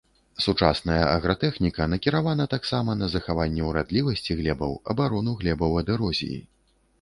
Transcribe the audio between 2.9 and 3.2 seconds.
на